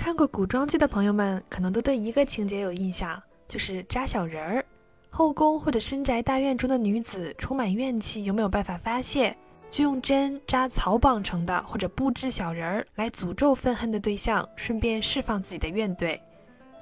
[0.00, 4.64] 看过古装剧的朋友们，可能都对一个情节有印象，就是扎小人儿。
[5.10, 9.36] 后宫或者深宅大院中的女子充满怨气，又没有办法发泄，
[9.70, 16.18] 就用针扎草绑成的或者布置小人儿来诅咒愤恨的对象，顺便释放自己的怨怼。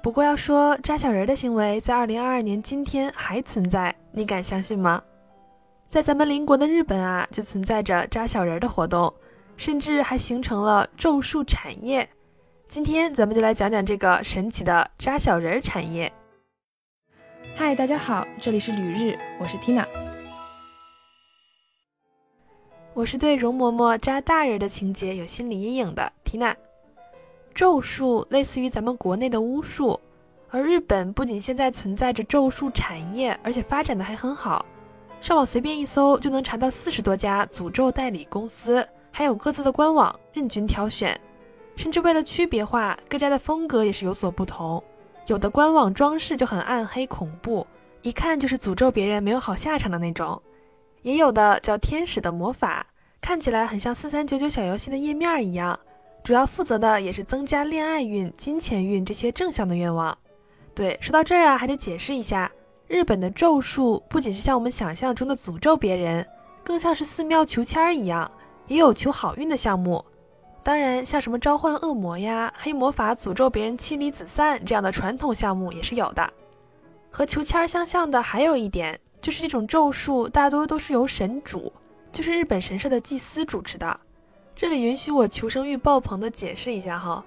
[0.01, 5.03] 不过要说扎小人的行为在二零二二年今天还存在，你敢相信吗？
[5.89, 9.13] 在咱们邻国的日本啊，就存在着扎小人的活动，
[9.57, 12.07] 甚至还形成了咒术产业。
[12.69, 16.13] 今天咱们就来讲讲这个神奇的扎小人儿产业。
[17.55, 19.83] 嗨，大家好，这里是旅日，我是 Tina。
[22.93, 26.55] 我是对容嬷嬷扎大人的情节有心理阴影的 Tina。
[27.55, 29.99] 咒术类似于咱们国内的巫术，
[30.51, 34.63] 而日本不仅现在存在着咒术产业，而且发展的还很好。
[35.21, 41.19] 上网随便一搜就能查到四十多家诅咒代理公司，还有各自的官网，任君挑选。
[41.79, 44.83] 甚至为了区别化，各家的风格也是有所不同。
[45.27, 47.65] 有的官网装饰就很暗黑恐怖，
[48.01, 50.37] 一看就是诅咒别人没有好下场的那种；
[51.03, 52.85] 也有的叫天使的魔法，
[53.21, 55.79] 看起来很像四三九九小游戏的页面一样，
[56.21, 60.17] 主要负责的也是增加恋爱运、金钱运这些正向的愿望。
[60.75, 62.51] 对，说到这儿啊，还得解释一下，
[62.89, 66.27] 日本的咒术不仅是像我们想象中的诅咒别人，
[66.61, 68.29] 更像是寺庙求签儿一样，
[68.67, 70.03] 也有求好运的项目。
[70.61, 76.31] 当然，像什么召唤恶魔呀、黑魔法诅咒别人妻离子散这样的传统项目也是有的。
[77.09, 81.71] 和求签儿相像的还有一点，就是这种咒术大多都是由神主，
[82.11, 83.99] 就是日本神社的祭司主持的。
[84.55, 87.23] 这里允许我求生欲爆棚的解释一下哈，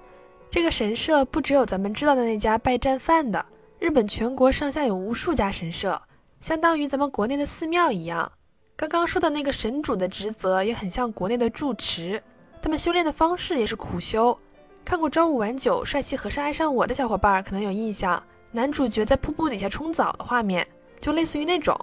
[0.51, 3.45] 这个神社不只有咱们知道的那家拜占饭的，
[3.79, 6.01] 日本全国上下有无数家神社，
[6.41, 8.31] 相当于咱们国内的寺庙一样。
[8.77, 12.23] 刚刚说的那个神主的职责也很像国内的住持。
[12.63, 14.39] 他们修炼的方式也是苦修。
[14.85, 20.65] 看过《朝五晚九，帅气和尚爱上我》的小伙伴可能有印象，男主角在瀑布底下冲澡的画面，
[21.01, 21.77] 就类似于那种。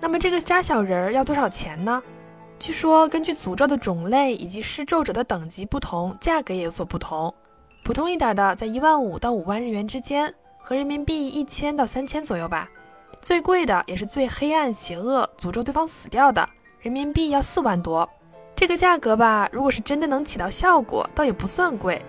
[0.00, 2.00] 那么这个扎小人儿要多少钱呢？
[2.60, 7.34] 据说根据诅咒的种类以及施咒者的等级不同，价格也有所不同。
[7.82, 12.68] 普通一点的在一万五到五万日元之间，和人民币一千到三千左右吧。
[13.20, 16.48] 最贵的也是最黑暗邪恶，诅咒对方死掉的，
[16.80, 18.08] 人民币要四万多。
[18.58, 22.02] 这个价格吧，如果是真的能起到效果，倒也不算贵。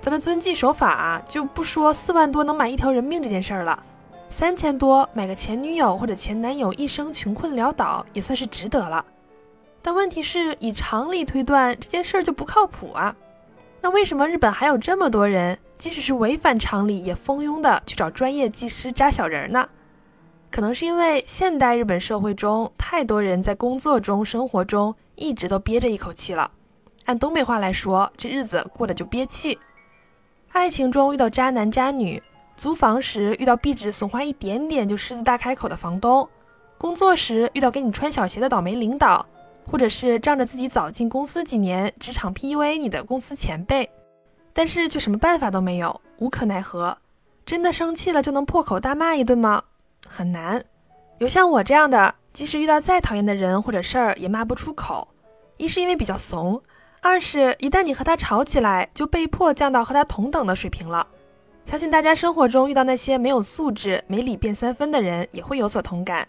[0.00, 3.82] 咱们遵纪守法啊，就不说四万多能买一条人命这件事儿了，
[4.30, 9.04] 三千多买个前女友或者前男友一生穷困潦倒也算是值得了。
[9.82, 13.16] 但问题是，以常理推断，这件事儿就不靠谱啊。
[13.80, 19.68] 那为什么日本还有这么多人，即使是违反常理，也蜂拥的去找专业技师扎小人呢？
[20.52, 24.94] 可能是因为现代日本社会中，太多人在工作中、生活中。
[25.20, 26.50] 一直都憋着一口气了，
[27.04, 29.56] 按东北话来说，这日子过得就憋气。
[30.50, 32.20] 爱情中遇到渣男渣女，
[32.56, 36.26] 租房时遇到壁纸损坏一点点就狮子大开口的房东，
[36.78, 39.24] 工作时遇到给你穿小鞋的倒霉领导，
[39.70, 43.88] 或者是仗着自己早进公司几年，职场 PUA 你的公司前辈，
[44.54, 46.96] 但是却什么办法都没有，无可奈何。
[47.44, 49.62] 真的生气了就能破口大骂一顿吗？
[50.06, 50.64] 很难。
[51.20, 52.14] 有像我这样的。
[52.32, 55.06] 即使遇到再讨厌的人或者事儿，也骂不出口。
[55.58, 56.62] 一是因为比较怂，
[57.02, 61.06] 二是一旦你和他吵起来，就被迫降到和他同等的水平了。
[61.66, 66.26] 相信大家生活中遇到那些没有素质、没理变三分的人，也会有所同感。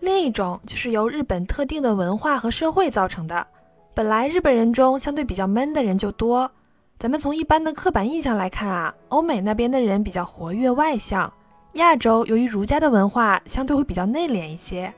[0.00, 3.46] 另一种就是由日本特定的文化和社会造成的。
[3.94, 6.50] 本来日本人中相对比较闷的人就多。
[6.98, 11.32] 咱们从一般的刻板印象来看啊，欧美那边的人比较活跃外向。
[11.76, 14.92] 亚洲由于儒家的文化相对会比较内敛一些，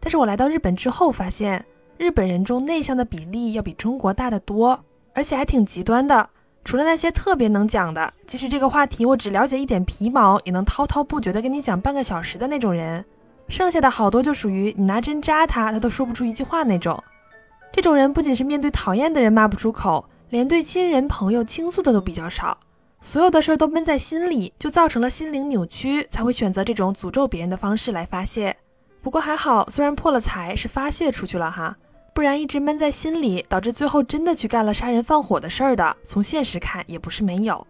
[0.00, 1.64] 但是我来到日本之后发现，
[1.96, 4.78] 日本人中内向的比例要比中国大得多，
[5.14, 6.28] 而且还挺极端的。
[6.64, 13.04] 除了那些特别能讲的，即使这个话题我只了解一点皮毛，也能滔滔不绝的跟你讲半个小时的那种人，
[13.48, 17.02] 剩下的好多就属于你拿针扎他，他都说不出一句话那种。
[17.70, 22.56] 这种人不仅是面对讨厌的人骂不出口，连对亲人朋友倾诉的都比较少。
[23.06, 28.56] 所有的事儿都闷在心里，就造成了心灵扭曲，才会选择这种诅咒别人的方式来发泄。
[29.02, 31.76] 不过还好，虽然破了财，是发泄出去了哈，
[32.14, 37.64] 不然一直闷在心里，导致最后真的去干了杀人放火的事儿的，从现实看也不是没有。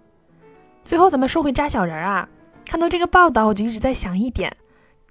[0.85, 2.27] 最后咱们说回扎小人啊，
[2.65, 4.57] 看到这个报道，我就一直在想一点，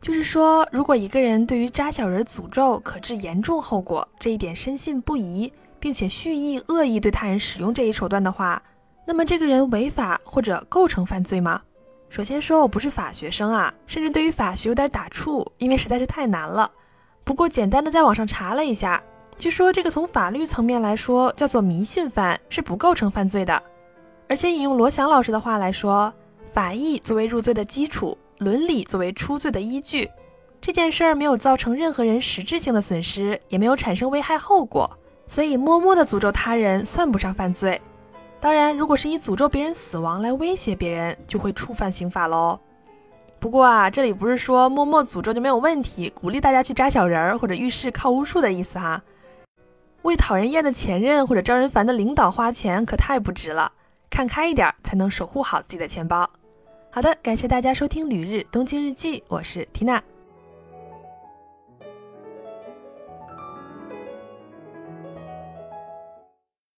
[0.02, 8.64] 就是说，如果一个人对于扎小人诅咒可致严重后果这一点深信不疑，并且蓄意恶意对他人使用这一手段的话，
[9.06, 11.62] 那么这个人违法或者构成犯罪吗？
[12.10, 16.70] 首先说，我不是法学生啊，甚至对于法学有点打怵，因为实在是太难了。
[17.24, 19.02] 不过简单的在网上查了一下，
[19.38, 23.62] 据说这个从法律层面来说叫做迷信犯，是不构成犯罪的。
[24.30, 26.14] 而且引用罗翔老师的话来说，
[26.54, 30.10] 法益作为入罪的基础，伦理作为出罪的依据，
[30.62, 34.90] 这件事儿没有造成任何人实质性的损失，也没有产生危害后果，
[35.28, 37.82] 所以默默的诅咒他人算不上犯罪。
[38.44, 42.60] 当然，如果是以诅咒别人死亡来威胁别人，就会触犯刑法喽。
[43.40, 49.02] 不过啊，这里不是说默默诅咒就没有问题，鼓励大家去扎小人儿或者浴室靠巫术的意思哈。
[50.02, 53.72] 为讨人厌的前任或者招人烦的领导花钱可太不值了，
[54.10, 56.30] 看开一点才能守护好自己的钱包。
[56.92, 60.04] 好的，感谢大家收听《旅日东京日记》，我是缇娜。